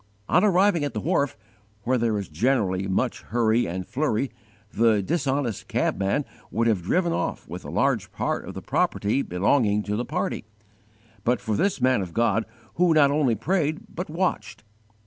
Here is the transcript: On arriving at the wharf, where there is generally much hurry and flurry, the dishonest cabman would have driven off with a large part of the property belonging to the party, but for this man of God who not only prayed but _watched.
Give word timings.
On 0.27 0.43
arriving 0.43 0.83
at 0.83 0.95
the 0.95 0.99
wharf, 0.99 1.37
where 1.83 1.99
there 1.99 2.17
is 2.17 2.27
generally 2.27 2.87
much 2.87 3.21
hurry 3.21 3.67
and 3.67 3.85
flurry, 3.85 4.31
the 4.73 5.03
dishonest 5.03 5.67
cabman 5.67 6.25
would 6.49 6.65
have 6.65 6.81
driven 6.81 7.13
off 7.13 7.47
with 7.47 7.63
a 7.63 7.69
large 7.69 8.11
part 8.11 8.43
of 8.47 8.55
the 8.55 8.63
property 8.63 9.21
belonging 9.21 9.83
to 9.83 9.95
the 9.95 10.03
party, 10.03 10.43
but 11.23 11.39
for 11.39 11.55
this 11.55 11.79
man 11.79 12.01
of 12.01 12.15
God 12.15 12.47
who 12.77 12.95
not 12.95 13.11
only 13.11 13.35
prayed 13.35 13.81
but 13.93 14.07
_watched. 14.07 14.63